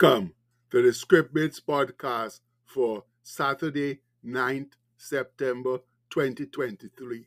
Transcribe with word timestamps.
Welcome 0.00 0.34
to 0.70 0.80
the 0.80 0.92
Script 0.92 1.34
Bits 1.34 1.60
podcast 1.60 2.40
for 2.64 3.02
Saturday, 3.24 4.00
9th 4.24 4.72
September 4.96 5.78
2023. 6.10 7.26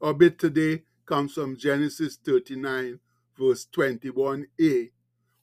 Our 0.00 0.14
bit 0.14 0.38
today 0.38 0.84
comes 1.04 1.34
from 1.34 1.58
Genesis 1.58 2.16
39, 2.16 3.00
verse 3.36 3.66
21a, 3.76 4.92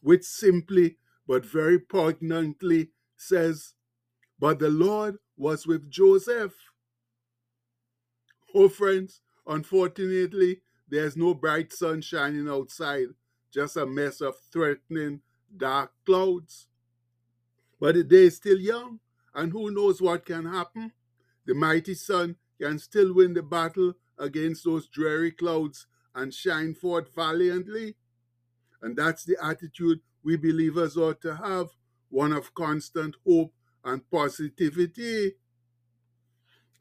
which 0.02 0.24
simply 0.24 0.98
but 1.28 1.46
very 1.46 1.78
poignantly 1.78 2.90
says, 3.18 3.76
But 4.40 4.58
the 4.58 4.70
Lord 4.70 5.18
was 5.38 5.68
with 5.68 5.92
Joseph. 5.92 6.54
Oh, 8.56 8.68
friends, 8.70 9.22
unfortunately, 9.46 10.62
there's 10.90 11.16
no 11.16 11.36
bright 11.36 11.72
sun 11.72 12.02
shining 12.02 12.50
outside, 12.50 13.10
just 13.54 13.78
a 13.78 13.86
mess 13.86 14.22
of 14.22 14.36
threatening 14.52 15.22
dark 15.56 15.92
clouds. 16.06 16.68
But 17.80 17.96
the 17.96 18.04
day 18.04 18.26
is 18.26 18.36
still 18.38 18.60
young, 18.60 19.00
and 19.34 19.52
who 19.52 19.72
knows 19.72 20.02
what 20.02 20.26
can 20.26 20.46
happen? 20.46 20.92
The 21.46 21.54
mighty 21.56 21.96
sun 21.96 22.36
can 22.60 22.78
still 22.80 23.14
win 23.14 23.34
the 23.34 23.44
battle 23.44 23.94
against 24.18 24.66
those 24.66 24.88
dreary 24.88 25.32
clouds 25.32 25.88
and 26.14 26.34
shine 26.34 26.76
forth 26.76 27.14
valiantly. 27.16 27.96
And 28.82 28.96
that's 28.96 29.24
the 29.24 29.38
attitude 29.44 30.02
we 30.24 30.38
believers 30.38 30.98
ought 30.98 31.22
to 31.22 31.36
have 31.36 31.68
one 32.10 32.34
of 32.34 32.54
constant 32.54 33.16
hope 33.26 33.54
and 33.84 34.08
positivity. 34.12 35.34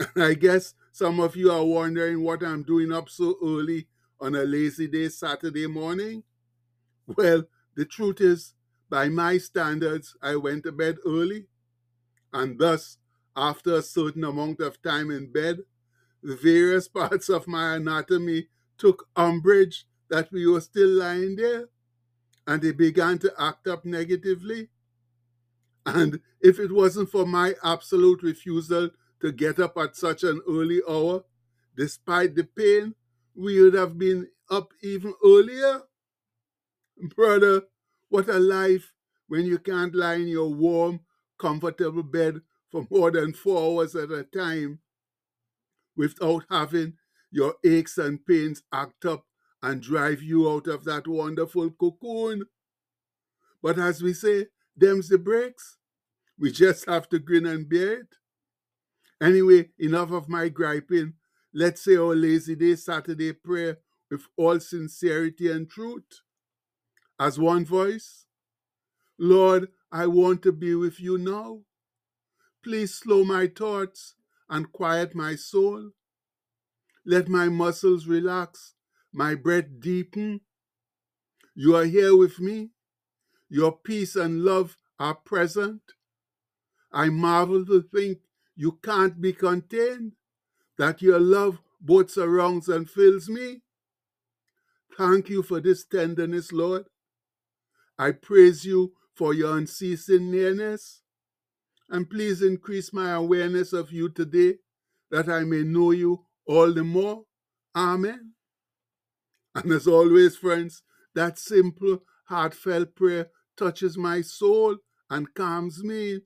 I 0.16 0.34
guess 0.34 0.74
some 0.93 1.21
of 1.21 1.37
you 1.37 1.51
are 1.51 1.65
wondering 1.65 2.23
what 2.23 2.43
I'm 2.43 2.63
doing 2.63 2.93
up 2.93 3.09
so 3.09 3.37
early 3.43 3.87
on 4.21 4.35
a 4.35 4.45
lazy 4.45 4.88
day 4.88 5.09
Saturday 5.09 5.66
morning. 5.66 6.23
Well, 7.07 7.45
the 7.74 7.85
truth 7.85 8.21
is, 8.21 8.54
by 8.91 9.09
my 9.09 9.38
standards, 9.38 10.16
I 10.21 10.37
went 10.37 10.65
to 10.65 10.73
bed 10.73 10.96
early, 11.07 11.46
and 12.33 12.59
thus, 12.59 12.99
after 13.37 13.74
a 13.77 13.82
certain 13.82 14.24
amount 14.24 14.60
of 14.60 14.82
time 14.82 15.10
in 15.10 15.32
bed, 15.32 15.60
the 16.23 16.37
various 16.37 16.88
parts 16.99 17.29
of 17.29 17.47
my 17.47 17.77
anatomy 17.77 18.49
took 18.77 19.07
umbrage 19.16 19.87
that 20.09 20.30
we 20.32 20.47
were 20.47 20.60
still 20.60 20.88
lying 20.88 21.37
there, 21.37 21.69
and 22.47 22.60
they 22.60 22.73
began 22.73 23.19
to 23.21 23.32
act 23.38 23.69
up 23.69 23.85
negatively. 23.85 24.69
And 25.87 26.21
if 26.41 26.59
it 26.59 26.73
wasn't 26.73 27.10
for 27.10 27.25
my 27.25 27.54
absolute 27.63 28.23
refusal 28.23 28.91
to 29.21 29.32
get 29.32 29.60
up 29.60 29.77
at 29.79 29.97
such 29.97 30.25
an 30.25 30.41
early 30.49 30.80
hour, 30.88 31.23
despite 31.77 32.35
the 32.35 32.45
pain, 32.45 32.95
we 33.35 33.63
would 33.63 33.75
have 33.75 33.99
been 33.99 34.29
up 34.51 34.73
even 34.82 35.15
earlier. 35.25 35.82
Brother, 37.15 37.63
what 38.11 38.29
a 38.29 38.39
life 38.39 38.93
when 39.29 39.47
you 39.47 39.59
can't 39.59 39.95
lie 39.95 40.16
in 40.16 40.29
your 40.29 40.53
warm, 40.53 41.01
comfortable 41.39 42.03
bed 42.03 42.41
for 42.71 42.87
more 42.91 43.11
than 43.11 43.33
four 43.33 43.80
hours 43.80 43.95
at 43.95 44.11
a 44.11 44.25
time 44.25 44.80
without 45.97 46.45
having 46.51 46.95
your 47.31 47.55
aches 47.65 47.99
and 47.99 48.25
pains 48.27 48.63
act 48.73 49.05
up 49.05 49.25
and 49.63 49.81
drive 49.83 50.23
you 50.23 50.51
out 50.51 50.66
of 50.66 50.85
that 50.85 51.07
wonderful 51.07 51.71
cocoon. 51.71 52.45
But 53.63 53.79
as 53.79 54.03
we 54.03 54.15
say, 54.15 54.47
them's 54.77 55.09
the 55.09 55.19
breaks. 55.19 55.77
We 56.38 56.51
just 56.51 56.87
have 56.87 57.09
to 57.11 57.19
grin 57.19 57.47
and 57.47 57.69
bear 57.69 58.01
it. 58.01 58.15
Anyway, 59.23 59.69
enough 59.79 60.11
of 60.11 60.29
my 60.29 60.49
griping. 60.49 61.15
Let's 61.53 61.85
say 61.85 61.97
our 61.97 62.15
lazy 62.15 62.57
day 62.57 62.77
Saturday 62.77 63.35
prayer 63.35 63.79
with 64.11 64.22
all 64.37 64.59
sincerity 64.59 65.50
and 65.50 65.69
truth. 65.69 66.22
As 67.20 67.38
one 67.38 67.66
voice, 67.66 68.25
Lord, 69.19 69.69
I 69.92 70.06
want 70.06 70.42
to 70.44 70.53
be 70.53 70.75
with 70.75 70.98
you 70.98 71.19
now. 71.19 71.60
Please 72.64 72.94
slow 72.94 73.25
my 73.25 73.47
thoughts 73.47 74.14
and 74.48 74.72
quiet 74.72 75.14
my 75.14 75.34
soul. 75.36 75.91
Let 77.04 77.28
my 77.28 77.50
muscles 77.50 78.06
relax, 78.06 78.72
my 79.12 79.34
breath 79.34 79.66
deepen. 79.81 80.41
You 81.54 81.76
are 81.76 81.84
here 81.84 82.16
with 82.16 82.41
me. 82.41 82.70
Your 83.50 83.72
peace 83.72 84.16
and 84.16 84.42
love 84.42 84.78
are 84.98 85.14
present. 85.14 85.82
I 86.91 87.10
marvel 87.10 87.66
to 87.66 87.82
think 87.82 88.20
you 88.56 88.78
can't 88.82 89.20
be 89.20 89.34
contained, 89.34 90.12
that 90.78 91.02
your 91.02 91.20
love 91.20 91.58
both 91.82 92.10
surrounds 92.10 92.70
and 92.70 92.88
fills 92.88 93.28
me. 93.28 93.60
Thank 94.97 95.28
you 95.28 95.42
for 95.42 95.60
this 95.60 95.84
tenderness, 95.84 96.50
Lord. 96.50 96.87
I 98.00 98.12
praise 98.12 98.65
you 98.65 98.94
for 99.15 99.34
your 99.34 99.59
unceasing 99.59 100.31
nearness. 100.31 101.03
And 101.91 102.09
please 102.09 102.41
increase 102.41 102.94
my 102.94 103.11
awareness 103.11 103.75
of 103.75 103.93
you 103.93 104.09
today 104.09 104.55
that 105.11 105.28
I 105.28 105.41
may 105.41 105.65
know 105.65 105.91
you 105.91 106.25
all 106.47 106.72
the 106.72 106.83
more. 106.83 107.25
Amen. 107.77 108.33
And 109.55 109.71
as 109.71 109.87
always, 109.87 110.34
friends, 110.34 110.83
that 111.15 111.38
simple, 111.38 111.99
heartfelt 112.25 112.97
prayer 112.97 113.28
touches 113.59 113.99
my 113.99 114.22
soul 114.22 114.78
and 115.11 115.34
calms 115.34 115.84
me, 115.84 116.21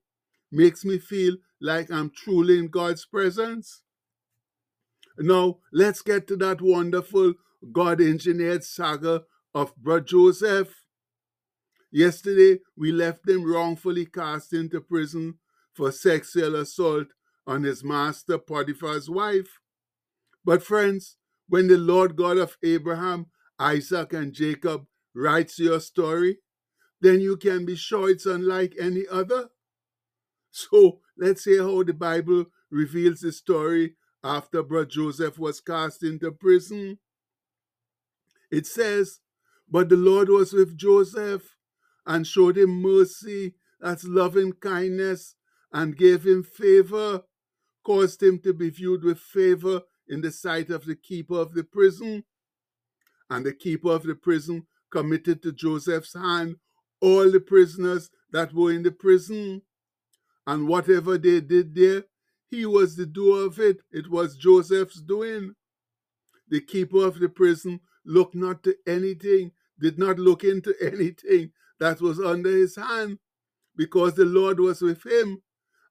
makes 0.53 0.85
me 0.85 1.01
feel 1.01 1.39
like 1.61 1.91
I'm 1.91 2.13
truly 2.15 2.57
in 2.61 2.69
God's 2.69 3.05
presence. 3.05 3.83
Now, 5.19 5.59
let's 5.73 6.03
get 6.03 6.29
to 6.29 6.37
that 6.37 6.61
wonderful 6.61 7.35
God 7.73 8.01
engineered 8.01 8.63
saga 8.63 9.23
of 9.53 9.75
Brother 9.75 10.05
Joseph. 10.05 10.84
Yesterday, 11.95 12.59
we 12.77 12.91
left 12.91 13.29
him 13.29 13.45
wrongfully 13.45 14.07
cast 14.07 14.53
into 14.53 14.81
prison 14.81 15.39
for 15.73 15.93
sexual 15.93 16.57
assault 16.57 17.07
on 17.47 17.63
his 17.63 17.85
master 17.85 18.37
Potiphar's 18.37 19.09
wife. 19.09 19.61
But, 20.45 20.65
friends, 20.65 21.19
when 21.49 21.69
the 21.69 21.79
Lord 21.79 22.17
God 22.17 22.37
of 22.37 22.59
Abraham, 22.65 23.27
Isaac, 23.61 24.13
and 24.13 24.33
Jacob 24.33 24.87
writes 25.15 25.61
your 25.61 25.79
story, 25.79 26.39
then 27.01 27.21
you 27.21 27.37
can 27.37 27.65
be 27.65 27.77
sure 27.77 28.11
it's 28.11 28.27
unlike 28.27 28.75
any 28.77 29.05
other. 29.09 29.51
So, 30.51 30.99
let's 31.17 31.45
hear 31.45 31.63
how 31.63 31.85
the 31.85 31.93
Bible 31.95 32.47
reveals 32.73 33.21
the 33.21 33.31
story 33.31 33.95
after 34.25 34.65
Brother 34.65 34.87
Joseph 34.87 35.39
was 35.39 35.61
cast 35.61 36.03
into 36.03 36.33
prison. 36.33 36.99
It 38.51 38.67
says, 38.67 39.21
But 39.71 39.91
the 39.91 39.97
Lord 39.97 40.29
was 40.29 40.53
with 40.53 40.77
Joseph 40.77 41.54
and 42.07 42.27
showed 42.27 42.59
him 42.59 42.83
mercy, 42.83 43.55
that's 43.81 44.05
loving 44.05 44.53
kindness, 44.53 45.35
and 45.73 45.97
gave 45.97 46.25
him 46.25 46.43
favor, 46.43 47.23
caused 47.85 48.23
him 48.23 48.39
to 48.41 48.53
be 48.53 48.71
viewed 48.71 49.03
with 49.03 49.19
favor 49.19 49.83
in 50.09 50.21
the 50.21 50.31
sight 50.31 50.71
of 50.71 50.85
the 50.85 50.97
keeper 50.97 51.35
of 51.35 51.55
the 51.55 51.65
prison. 51.65 52.25
And 53.31 53.45
the 53.45 53.53
keeper 53.53 53.91
of 53.91 54.05
the 54.05 54.15
prison 54.15 54.67
committed 54.91 55.43
to 55.43 55.53
Joseph's 55.53 56.15
hand 56.15 56.57
all 57.01 57.31
the 57.31 57.41
prisoners 57.41 58.11
that 58.31 58.55
were 58.55 58.73
in 58.73 58.83
the 58.83 58.93
prison. 58.93 59.63
And 60.47 60.69
whatever 60.69 61.19
they 61.19 61.41
did 61.41 61.75
there, 61.75 62.05
he 62.49 62.67
was 62.67 62.97
the 62.97 63.07
doer 63.07 63.47
of 63.47 63.59
it. 63.59 63.83
It 63.91 64.11
was 64.11 64.37
Joseph's 64.37 65.01
doing. 65.03 65.55
The 66.49 66.61
keeper 66.61 67.05
of 67.05 67.19
the 67.19 67.29
prison 67.29 67.81
looked 68.05 68.35
not 68.35 68.63
to 68.65 68.77
anything, 68.87 69.53
did 69.81 69.99
not 69.99 70.19
look 70.19 70.45
into 70.45 70.75
anything 70.81 71.53
that 71.85 72.01
was 72.01 72.19
under 72.19 72.49
his 72.49 72.77
hand, 72.77 73.19
because 73.77 74.15
the 74.15 74.25
Lord 74.25 74.59
was 74.59 74.81
with 74.81 75.05
him. 75.05 75.43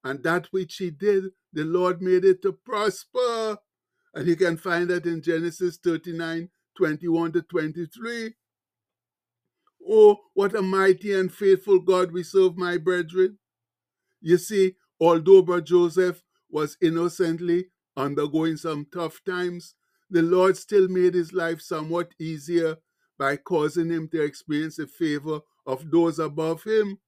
And 0.04 0.24
that 0.24 0.48
which 0.50 0.78
he 0.78 0.90
did, 0.90 1.26
the 1.54 1.66
Lord 1.66 2.02
made 2.02 2.26
it 2.26 2.42
to 2.42 2.52
prosper. 2.52 3.60
And 4.16 4.28
you 4.28 4.36
can 4.36 4.58
find 4.58 4.90
that 4.90 5.06
in 5.06 5.22
Genesis 5.22 5.78
39 5.78 6.50
21 6.76 7.32
to 7.34 7.42
23. 7.44 8.34
Oh, 9.88 10.18
what 10.34 10.56
a 10.56 10.64
mighty 10.64 11.14
and 11.14 11.32
faithful 11.32 11.78
God 11.78 12.12
we 12.12 12.24
serve, 12.24 12.58
my 12.58 12.78
brethren. 12.78 13.38
You 14.20 14.40
see, 14.40 14.74
although 15.00 15.44
Brother 15.44 15.62
Joseph 15.62 16.24
was 16.50 16.76
innocently 16.82 17.68
undergoing 17.96 18.58
some 18.58 18.88
tough 18.92 19.22
times, 19.24 19.76
the 20.10 20.24
Lord 20.24 20.58
still 20.58 20.88
made 20.88 21.14
his 21.14 21.34
life 21.34 21.62
somewhat 21.62 22.14
easier 22.20 22.78
by 23.20 23.38
causing 23.38 23.92
him 23.92 24.08
to 24.08 24.24
experience 24.24 24.78
the 24.78 24.88
favor 24.88 25.42
of 25.66 25.90
those 25.92 26.20
above 26.20 26.64
him. 26.64 27.00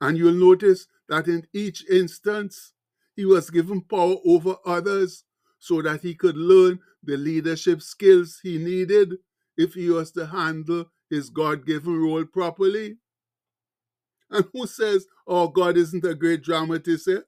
And 0.00 0.16
you'll 0.16 0.32
notice 0.32 0.86
that 1.08 1.26
in 1.26 1.46
each 1.52 1.88
instance, 1.88 2.72
he 3.14 3.24
was 3.24 3.50
given 3.50 3.80
power 3.80 4.16
over 4.26 4.56
others 4.64 5.24
so 5.58 5.80
that 5.82 6.02
he 6.02 6.14
could 6.14 6.36
learn 6.36 6.78
the 7.02 7.16
leadership 7.16 7.80
skills 7.80 8.40
he 8.42 8.58
needed 8.58 9.14
if 9.56 9.74
he 9.74 9.88
was 9.88 10.10
to 10.12 10.26
handle 10.26 10.84
his 11.08 11.30
God 11.30 11.64
given 11.64 11.98
role 11.98 12.24
properly. 12.24 12.98
And 14.30 14.44
who 14.52 14.66
says, 14.66 15.06
oh, 15.26 15.48
God 15.48 15.76
isn't 15.76 16.04
a 16.04 16.14
great 16.14 16.42
dramatist? 16.42 17.08
Eh? 17.08 17.20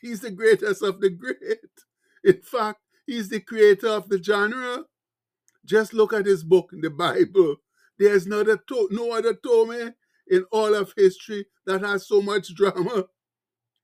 He's 0.00 0.20
the 0.20 0.30
greatest 0.30 0.82
of 0.82 1.00
the 1.00 1.10
great. 1.10 1.58
In 2.24 2.42
fact, 2.42 2.80
he's 3.06 3.28
the 3.28 3.40
creator 3.40 3.88
of 3.88 4.08
the 4.08 4.22
genre. 4.22 4.84
Just 5.64 5.94
look 5.94 6.12
at 6.12 6.26
his 6.26 6.42
book, 6.42 6.70
the 6.72 6.90
Bible. 6.90 7.56
There's 8.00 8.26
not 8.26 8.48
a 8.48 8.58
to- 8.68 8.88
no 8.92 9.12
other 9.12 9.34
Tome 9.34 9.94
in 10.28 10.44
all 10.52 10.74
of 10.74 10.94
history 10.96 11.46
that 11.66 11.82
has 11.82 12.08
so 12.08 12.22
much 12.22 12.54
drama. 12.56 13.08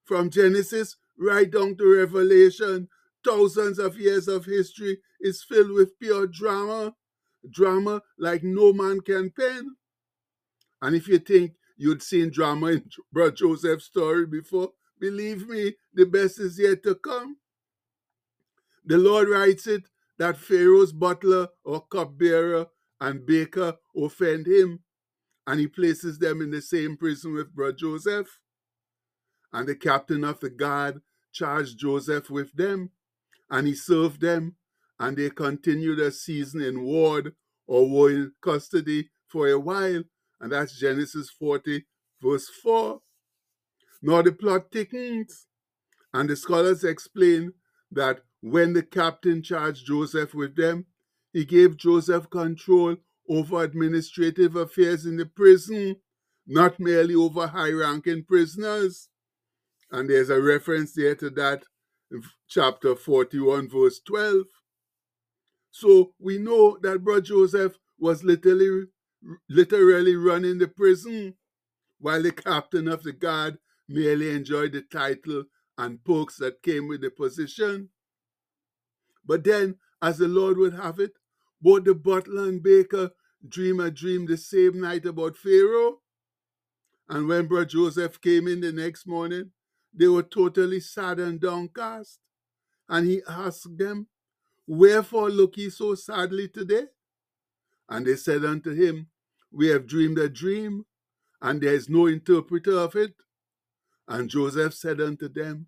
From 0.06 0.30
Genesis 0.30 0.96
right 1.18 1.50
down 1.50 1.76
to 1.78 1.96
Revelation, 1.98 2.88
thousands 3.24 3.78
of 3.78 3.98
years 4.00 4.28
of 4.28 4.46
history 4.46 5.00
is 5.20 5.44
filled 5.44 5.72
with 5.72 5.98
pure 6.00 6.28
drama. 6.28 6.96
Drama 7.50 8.02
like 8.18 8.44
no 8.44 8.72
man 8.74 9.00
can 9.02 9.30
pen. 9.30 9.76
And 10.82 10.96
if 10.96 11.08
you 11.08 11.20
think 11.20 11.54
you'd 11.78 12.02
seen 12.02 12.30
drama 12.30 12.68
in 12.68 12.90
Brother 13.12 13.32
Joseph's 13.32 13.86
story 13.86 14.26
before, 14.26 14.72
believe 15.00 15.48
me, 15.48 15.74
the 15.94 16.06
best 16.06 16.40
is 16.40 16.58
yet 16.58 16.84
to 16.84 16.96
come. 16.96 17.38
The 18.86 18.98
Lord 18.98 19.28
writes 19.28 19.68
it 19.68 19.84
that 20.18 20.38
Pharaoh's 20.38 20.92
butler 20.92 21.48
or 21.64 21.86
cupbearer 21.86 22.66
and 23.00 23.26
baker 23.26 23.74
offend 23.96 24.46
him, 24.46 24.80
and 25.46 25.60
he 25.60 25.66
places 25.66 26.18
them 26.18 26.40
in 26.40 26.50
the 26.50 26.62
same 26.62 26.96
prison 26.96 27.34
with 27.34 27.54
Brother 27.54 27.76
Joseph. 27.76 28.40
And 29.52 29.68
the 29.68 29.76
captain 29.76 30.24
of 30.24 30.40
the 30.40 30.50
guard 30.50 31.02
charged 31.32 31.78
Joseph 31.78 32.30
with 32.30 32.52
them, 32.54 32.90
and 33.50 33.66
he 33.66 33.74
served 33.74 34.20
them, 34.20 34.56
and 34.98 35.16
they 35.16 35.30
continued 35.30 36.00
a 36.00 36.10
season 36.10 36.62
in 36.62 36.82
ward 36.82 37.34
or 37.66 37.88
were 37.88 38.10
in 38.10 38.32
custody 38.40 39.10
for 39.26 39.48
a 39.48 39.58
while. 39.58 40.02
And 40.40 40.52
that's 40.52 40.78
Genesis 40.78 41.30
40, 41.30 41.84
verse 42.20 42.48
4. 42.62 43.00
Now 44.02 44.22
the 44.22 44.32
plot 44.32 44.66
thickens, 44.72 45.46
and 46.12 46.28
the 46.28 46.36
scholars 46.36 46.84
explain 46.84 47.52
that 47.90 48.20
when 48.40 48.72
the 48.72 48.82
captain 48.82 49.42
charged 49.42 49.86
Joseph 49.86 50.34
with 50.34 50.56
them, 50.56 50.86
he 51.36 51.44
gave 51.44 51.76
Joseph 51.76 52.30
control 52.30 52.96
over 53.28 53.62
administrative 53.62 54.56
affairs 54.56 55.04
in 55.04 55.18
the 55.18 55.26
prison, 55.26 55.96
not 56.46 56.80
merely 56.80 57.14
over 57.14 57.46
high 57.46 57.72
ranking 57.72 58.24
prisoners. 58.24 59.10
And 59.92 60.08
there's 60.08 60.30
a 60.30 60.40
reference 60.40 60.94
there 60.94 61.14
to 61.16 61.28
that 61.28 61.64
in 62.10 62.22
chapter 62.48 62.96
41, 62.96 63.68
verse 63.68 64.00
12. 64.06 64.46
So 65.72 66.14
we 66.18 66.38
know 66.38 66.78
that 66.80 67.04
Brother 67.04 67.20
Joseph 67.20 67.76
was 67.98 68.24
literally, 68.24 68.84
literally 69.50 70.16
running 70.16 70.56
the 70.56 70.68
prison, 70.68 71.34
while 72.00 72.22
the 72.22 72.32
captain 72.32 72.88
of 72.88 73.02
the 73.02 73.12
guard 73.12 73.58
merely 73.90 74.30
enjoyed 74.30 74.72
the 74.72 74.80
title 74.90 75.44
and 75.76 76.02
perks 76.02 76.38
that 76.38 76.62
came 76.62 76.88
with 76.88 77.02
the 77.02 77.10
position. 77.10 77.90
But 79.26 79.44
then, 79.44 79.74
as 80.00 80.16
the 80.16 80.28
Lord 80.28 80.56
would 80.56 80.72
have 80.72 80.98
it, 80.98 81.12
both 81.60 81.84
the 81.84 81.94
butler 81.94 82.48
and 82.48 82.62
baker 82.62 83.10
dream 83.48 83.80
a 83.80 83.90
dream 83.90 84.26
the 84.26 84.36
same 84.36 84.80
night 84.80 85.06
about 85.06 85.36
Pharaoh. 85.36 86.00
And 87.08 87.28
when 87.28 87.46
Brother 87.46 87.66
Joseph 87.66 88.20
came 88.20 88.48
in 88.48 88.60
the 88.60 88.72
next 88.72 89.06
morning, 89.06 89.52
they 89.94 90.08
were 90.08 90.22
totally 90.24 90.80
sad 90.80 91.20
and 91.20 91.40
downcast. 91.40 92.18
And 92.88 93.06
he 93.08 93.22
asked 93.28 93.78
them, 93.78 94.08
Wherefore 94.66 95.30
look 95.30 95.56
ye 95.56 95.70
so 95.70 95.94
sadly 95.94 96.48
today? 96.48 96.84
And 97.88 98.06
they 98.06 98.16
said 98.16 98.44
unto 98.44 98.72
him, 98.74 99.08
We 99.52 99.68
have 99.68 99.86
dreamed 99.86 100.18
a 100.18 100.28
dream, 100.28 100.86
and 101.42 101.60
there 101.60 101.74
is 101.74 101.88
no 101.88 102.06
interpreter 102.06 102.78
of 102.78 102.96
it. 102.96 103.14
And 104.08 104.30
Joseph 104.30 104.74
said 104.74 105.00
unto 105.00 105.28
them, 105.28 105.66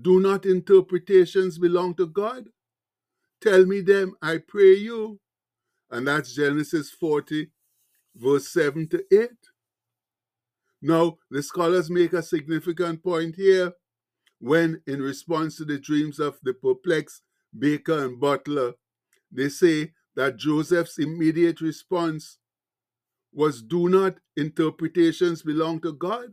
Do 0.00 0.20
not 0.20 0.46
interpretations 0.46 1.58
belong 1.58 1.94
to 1.96 2.06
God? 2.06 2.48
Tell 3.42 3.64
me 3.66 3.80
them, 3.80 4.14
I 4.22 4.38
pray 4.38 4.74
you. 4.74 5.18
And 5.90 6.06
that's 6.06 6.34
Genesis 6.34 6.90
40, 6.90 7.48
verse 8.14 8.48
7 8.48 8.88
to 8.88 9.04
8. 9.12 9.30
Now, 10.80 11.18
the 11.30 11.42
scholars 11.42 11.90
make 11.90 12.12
a 12.12 12.22
significant 12.22 13.02
point 13.02 13.36
here 13.36 13.72
when, 14.38 14.80
in 14.86 15.02
response 15.02 15.56
to 15.56 15.64
the 15.64 15.78
dreams 15.78 16.20
of 16.20 16.38
the 16.42 16.54
perplexed 16.54 17.22
baker 17.56 18.04
and 18.06 18.20
butler, 18.20 18.74
they 19.30 19.48
say 19.48 19.92
that 20.16 20.36
Joseph's 20.36 20.98
immediate 20.98 21.60
response 21.60 22.38
was 23.32 23.62
do 23.62 23.88
not 23.88 24.18
interpretations 24.36 25.42
belong 25.42 25.80
to 25.80 25.92
God? 25.92 26.30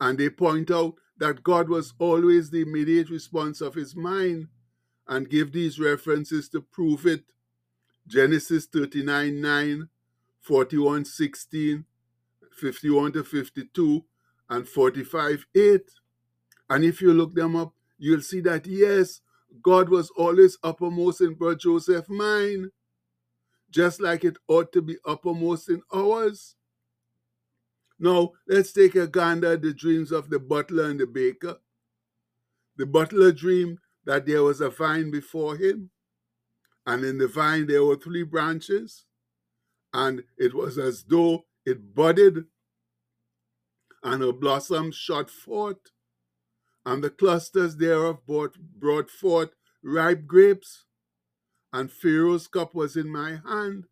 And 0.00 0.18
they 0.18 0.30
point 0.30 0.70
out 0.70 0.94
that 1.18 1.42
God 1.42 1.68
was 1.68 1.92
always 1.98 2.50
the 2.50 2.62
immediate 2.62 3.10
response 3.10 3.60
of 3.60 3.74
his 3.74 3.96
mind 3.96 4.48
and 5.08 5.30
give 5.30 5.52
these 5.52 5.80
references 5.80 6.48
to 6.50 6.60
prove 6.60 7.06
it. 7.06 7.24
Genesis 8.06 8.66
39 8.66 9.40
9, 9.40 9.88
41 10.40 11.04
16, 11.04 11.84
51 12.52 13.12
to 13.12 13.24
52, 13.24 14.04
and 14.50 14.68
45 14.68 15.46
8. 15.54 15.80
And 16.70 16.84
if 16.84 17.00
you 17.00 17.12
look 17.12 17.34
them 17.34 17.56
up, 17.56 17.74
you'll 17.98 18.20
see 18.20 18.40
that 18.42 18.66
yes, 18.66 19.20
God 19.62 19.88
was 19.88 20.10
always 20.10 20.58
uppermost 20.62 21.20
in 21.20 21.34
Brother 21.34 21.56
Joseph's 21.56 22.08
mind, 22.08 22.70
just 23.70 24.00
like 24.00 24.24
it 24.24 24.36
ought 24.48 24.72
to 24.72 24.82
be 24.82 24.96
uppermost 25.06 25.68
in 25.68 25.82
ours. 25.92 26.54
Now, 27.98 28.32
let's 28.46 28.72
take 28.72 28.94
a 28.94 29.06
gander 29.06 29.54
at 29.54 29.62
the 29.62 29.74
dreams 29.74 30.12
of 30.12 30.30
the 30.30 30.38
butler 30.38 30.84
and 30.84 31.00
the 31.00 31.06
baker. 31.06 31.56
The 32.76 32.86
butler 32.86 33.32
dreamed 33.32 33.78
that 34.08 34.24
there 34.24 34.42
was 34.42 34.62
a 34.62 34.70
vine 34.70 35.10
before 35.10 35.54
him, 35.58 35.90
and 36.86 37.04
in 37.04 37.18
the 37.18 37.28
vine 37.28 37.66
there 37.66 37.84
were 37.84 37.94
three 37.94 38.22
branches, 38.22 39.04
and 39.92 40.24
it 40.38 40.54
was 40.54 40.78
as 40.78 41.04
though 41.04 41.44
it 41.66 41.94
budded, 41.94 42.46
and 44.02 44.22
her 44.22 44.32
blossoms 44.32 44.96
shot 44.96 45.28
forth, 45.28 45.92
and 46.86 47.04
the 47.04 47.10
clusters 47.10 47.76
thereof 47.76 48.24
brought, 48.26 48.56
brought 48.58 49.10
forth 49.10 49.50
ripe 49.82 50.26
grapes, 50.26 50.86
and 51.74 51.92
Pharaoh's 51.92 52.48
cup 52.48 52.74
was 52.74 52.96
in 52.96 53.12
my 53.12 53.38
hand, 53.46 53.84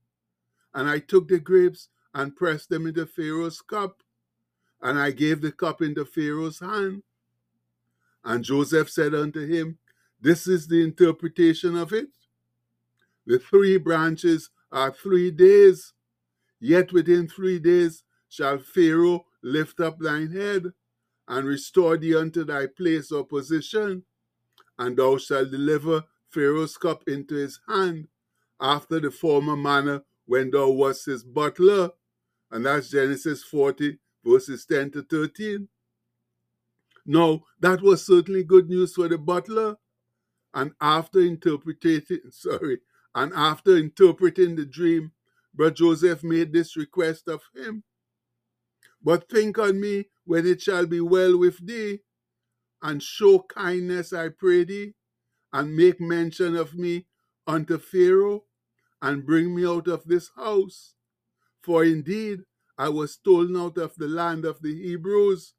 and 0.72 0.88
I 0.88 0.98
took 0.98 1.28
the 1.28 1.38
grapes 1.38 1.90
and 2.14 2.34
pressed 2.34 2.70
them 2.70 2.86
into 2.86 3.04
Pharaoh's 3.04 3.60
cup, 3.60 4.02
and 4.80 4.98
I 4.98 5.10
gave 5.10 5.42
the 5.42 5.52
cup 5.52 5.82
into 5.82 6.06
Pharaoh's 6.06 6.60
hand. 6.60 7.02
And 8.24 8.42
Joseph 8.42 8.88
said 8.90 9.14
unto 9.14 9.46
him, 9.46 9.78
this 10.20 10.46
is 10.46 10.66
the 10.66 10.82
interpretation 10.82 11.76
of 11.76 11.92
it. 11.92 12.08
The 13.26 13.38
three 13.38 13.76
branches 13.76 14.50
are 14.72 14.92
three 14.92 15.30
days, 15.30 15.92
yet 16.60 16.92
within 16.92 17.28
three 17.28 17.58
days 17.58 18.04
shall 18.28 18.58
Pharaoh 18.58 19.26
lift 19.42 19.80
up 19.80 19.98
thine 19.98 20.30
head 20.30 20.72
and 21.28 21.46
restore 21.46 21.96
thee 21.96 22.14
unto 22.14 22.44
thy 22.44 22.66
place 22.66 23.10
or 23.10 23.24
position, 23.24 24.04
and 24.78 24.96
thou 24.96 25.16
shalt 25.18 25.50
deliver 25.50 26.04
Pharaoh's 26.30 26.76
cup 26.76 27.02
into 27.08 27.34
his 27.34 27.58
hand 27.68 28.08
after 28.60 29.00
the 29.00 29.10
former 29.10 29.56
manner 29.56 30.02
when 30.26 30.50
thou 30.50 30.70
wast 30.70 31.06
his 31.06 31.24
butler. 31.24 31.90
And 32.50 32.64
that's 32.64 32.90
Genesis 32.90 33.42
40, 33.44 33.98
verses 34.24 34.66
10 34.66 34.92
to 34.92 35.02
13. 35.02 35.68
Now, 37.06 37.42
that 37.60 37.82
was 37.82 38.06
certainly 38.06 38.44
good 38.44 38.68
news 38.68 38.94
for 38.94 39.08
the 39.08 39.18
butler 39.18 39.76
and 40.54 40.72
after 40.80 41.20
interpreting, 41.20 42.02
sorry, 42.30 42.80
and 43.14 43.32
after 43.34 43.76
interpreting 43.76 44.56
the 44.56 44.66
dream, 44.66 45.12
but 45.54 45.76
Joseph 45.76 46.22
made 46.22 46.52
this 46.52 46.76
request 46.76 47.28
of 47.28 47.42
him. 47.54 47.82
But 49.02 49.28
think 49.28 49.58
on 49.58 49.80
me 49.80 50.06
when 50.24 50.46
it 50.46 50.60
shall 50.62 50.86
be 50.86 51.00
well 51.00 51.38
with 51.38 51.64
thee, 51.66 52.00
and 52.82 53.02
show 53.02 53.40
kindness, 53.40 54.12
I 54.12 54.28
pray 54.28 54.64
thee, 54.64 54.94
and 55.52 55.76
make 55.76 56.00
mention 56.00 56.56
of 56.56 56.74
me 56.74 57.06
unto 57.46 57.78
Pharaoh, 57.78 58.44
and 59.02 59.24
bring 59.26 59.54
me 59.54 59.66
out 59.66 59.88
of 59.88 60.04
this 60.06 60.30
house. 60.36 60.94
For 61.62 61.84
indeed 61.84 62.40
I 62.78 62.88
was 62.90 63.14
stolen 63.14 63.56
out 63.56 63.78
of 63.78 63.94
the 63.96 64.08
land 64.08 64.44
of 64.44 64.62
the 64.62 64.74
Hebrews, 64.74 65.54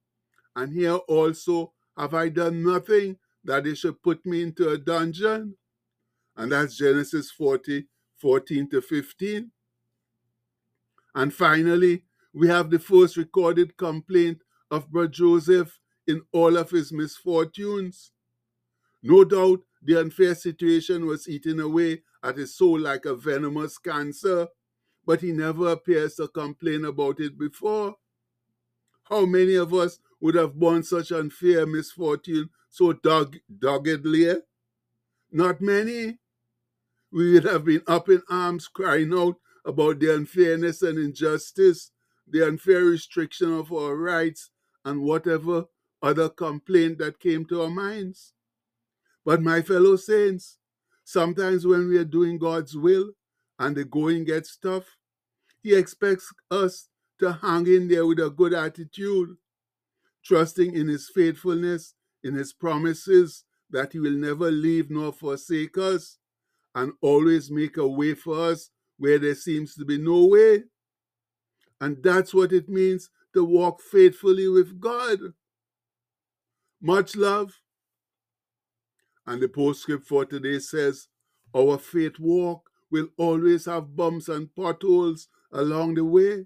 and 0.56 0.74
here 0.74 0.96
also 0.96 1.74
have 1.98 2.13
I 2.13 2.29
done 2.29 2.63
nothing 2.63 3.17
that 3.48 3.63
they 3.63 3.74
should 3.74 4.04
put 4.04 4.24
me 4.25 4.44
into 4.44 4.70
a 4.70 4.77
dungeon. 4.77 5.56
And 6.36 6.51
that's 6.51 6.77
Genesis 6.77 7.32
40, 7.32 7.88
14 8.18 8.70
to 8.70 8.82
15. 8.82 9.51
And 11.16 11.34
finally, 11.34 12.04
we 12.34 12.48
have 12.50 12.70
the 12.70 12.77
first 12.77 13.18
recorded 13.18 13.75
complaint 13.77 14.44
of 14.70 14.92
Brother 14.92 15.08
Joseph 15.08 15.80
in 16.06 16.22
all 16.32 16.58
of 16.58 16.70
his 16.70 16.92
misfortunes. 16.92 18.12
No 19.01 19.24
doubt 19.24 19.62
the 19.82 20.00
unfair 20.00 20.36
situation 20.36 21.06
was 21.06 21.27
eating 21.27 21.60
away 21.60 22.04
at 22.24 22.38
his 22.38 22.56
soul 22.56 22.80
like 22.80 23.06
a 23.06 23.16
venomous 23.16 23.77
cancer, 23.77 24.48
but 25.06 25.22
he 25.22 25.32
never 25.32 25.70
appears 25.70 26.16
to 26.16 26.27
complain 26.27 26.86
about 26.86 27.20
it 27.20 27.39
before. 27.39 27.96
How 29.04 29.25
many 29.25 29.56
of 29.56 29.74
us 29.74 30.00
would 30.19 30.36
have 30.36 30.55
borne 30.55 30.83
such 30.83 31.12
unfair 31.12 31.65
misfortune 31.65 32.50
so 32.69 32.93
dog, 32.93 33.38
doggedly? 33.59 34.36
Not 35.31 35.62
many. 35.62 36.19
We 37.12 37.33
would 37.33 37.45
have 37.45 37.65
been 37.65 37.83
up 37.88 38.09
in 38.09 38.21
arms 38.29 38.67
crying 38.67 39.13
out 39.13 39.36
about 39.65 40.00
the 40.00 40.13
unfairness 40.15 40.81
and 40.81 40.97
injustice 40.97 41.91
the 42.29 42.45
unfair 42.45 42.83
restriction 42.83 43.53
of 43.53 43.71
our 43.71 43.95
rights 43.95 44.50
and 44.83 45.01
whatever 45.01 45.65
other 46.01 46.29
complaint 46.29 46.97
that 47.00 47.19
came 47.19 47.45
to 47.45 47.62
our 47.63 47.69
minds. 47.69 48.33
But 49.25 49.41
my 49.41 49.62
fellow 49.62 49.95
saints, 49.95 50.57
sometimes 51.03 51.65
when 51.65 51.88
we 51.88 51.97
are 51.97 52.05
doing 52.05 52.38
God's 52.38 52.75
will 52.75 53.12
and 53.59 53.75
the 53.75 53.86
going 53.86 54.25
gets 54.25 54.57
tough, 54.57 54.86
He 55.62 55.74
expects 55.74 56.31
us 56.51 56.88
to 57.19 57.33
hang 57.33 57.67
in 57.67 57.88
there 57.88 58.05
with 58.05 58.19
a 58.19 58.29
good 58.29 58.53
attitude, 58.53 59.38
trusting 60.27 60.75
in 60.75 60.88
His 60.88 61.10
faithfulness, 61.13 61.93
in 62.24 62.34
His 62.34 62.51
promises 62.53 63.46
that 63.69 63.93
He 63.93 64.00
will 64.00 64.17
never 64.17 64.51
leave 64.51 64.91
nor 64.91 65.13
forsake 65.13 65.77
us, 65.77 66.17
and 66.75 66.91
always 67.01 67.50
make 67.50 67.77
a 67.77 67.88
way 67.88 68.13
for 68.13 68.51
us 68.51 68.69
where 68.98 69.17
there 69.17 69.36
seems 69.36 69.74
to 69.75 69.86
be 69.86 69.98
no 69.98 70.25
way. 70.25 70.63
And 71.79 71.98
that's 72.03 72.34
what 72.34 72.51
it 72.51 72.67
means 72.67 73.10
to 73.34 73.43
walk 73.43 73.81
faithfully 73.81 74.48
with 74.48 74.79
God. 74.79 75.19
Much 76.81 77.15
love. 77.15 77.53
And 79.25 79.41
the 79.41 79.48
postscript 79.48 80.07
for 80.07 80.25
today 80.25 80.60
says, 80.60 81.07
Our 81.55 81.77
faith 81.77 82.19
walk 82.19 82.69
will 82.91 83.07
always 83.17 83.65
have 83.65 83.96
bumps 83.96 84.27
and 84.27 84.53
potholes 84.55 85.27
along 85.51 85.96
the 85.96 86.05
way, 86.05 86.46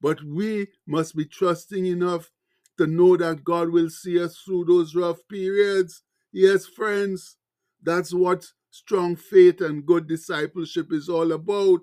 but 0.00 0.22
we 0.22 0.68
must 0.86 1.16
be 1.16 1.24
trusting 1.24 1.86
enough 1.86 2.30
to 2.78 2.86
know 2.86 3.16
that 3.16 3.44
God 3.44 3.70
will 3.70 3.90
see 3.90 4.22
us 4.22 4.38
through 4.38 4.64
those 4.64 4.94
rough 4.94 5.18
periods. 5.28 6.02
Yes, 6.32 6.66
friends, 6.66 7.36
that's 7.82 8.12
what 8.12 8.46
strong 8.70 9.16
faith 9.16 9.60
and 9.60 9.86
good 9.86 10.06
discipleship 10.06 10.92
is 10.92 11.08
all 11.08 11.32
about. 11.32 11.82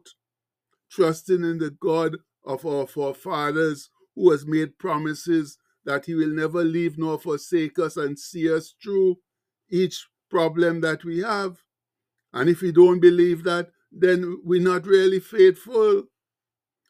Trusting 0.91 1.43
in 1.43 1.57
the 1.57 1.71
God 1.71 2.17
of 2.45 2.65
our 2.65 2.87
forefathers 2.87 3.89
who 4.15 4.31
has 4.31 4.45
made 4.45 4.77
promises 4.77 5.57
that 5.85 6.05
he 6.05 6.15
will 6.15 6.29
never 6.29 6.63
leave 6.63 6.97
nor 6.97 7.19
forsake 7.19 7.79
us 7.79 7.97
and 7.97 8.17
see 8.17 8.53
us 8.53 8.73
through 8.81 9.17
each 9.69 10.07
problem 10.29 10.81
that 10.81 11.03
we 11.03 11.19
have. 11.19 11.57
And 12.33 12.49
if 12.49 12.61
we 12.61 12.71
don't 12.71 12.99
believe 12.99 13.43
that, 13.43 13.69
then 13.91 14.39
we're 14.43 14.61
not 14.61 14.85
really 14.85 15.19
faithful. 15.19 16.03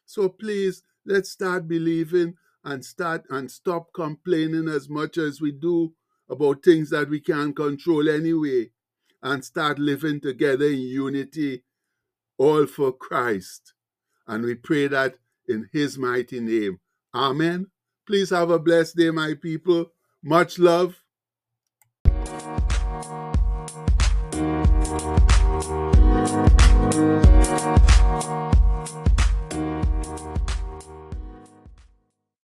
So 0.06 0.28
please, 0.28 0.82
let's 1.04 1.30
start 1.30 1.68
believing 1.68 2.34
and 2.66 2.84
start 2.84 3.24
and 3.30 3.48
stop 3.48 3.92
complaining 3.94 4.68
as 4.68 4.88
much 4.88 5.16
as 5.16 5.40
we 5.40 5.52
do 5.52 5.94
about 6.28 6.64
things 6.64 6.90
that 6.90 7.08
we 7.08 7.20
can't 7.20 7.54
control 7.54 8.08
anyway 8.08 8.68
and 9.22 9.44
start 9.44 9.78
living 9.78 10.20
together 10.20 10.66
in 10.66 10.80
unity, 10.80 11.62
all 12.36 12.66
for 12.66 12.92
Christ. 12.92 13.72
And 14.26 14.44
we 14.44 14.56
pray 14.56 14.88
that 14.88 15.14
in 15.48 15.70
His 15.72 15.96
mighty 15.96 16.40
name. 16.40 16.80
Amen. 17.14 17.68
Please 18.04 18.30
have 18.30 18.50
a 18.50 18.58
blessed 18.58 18.96
day, 18.96 19.10
my 19.10 19.34
people. 19.34 19.92
Much 20.22 20.58
love. 20.58 21.04